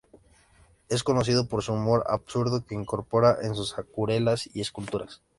[0.89, 5.21] Es conocido por su humor absurdo que incorpora en sus acuarelas y esculturas.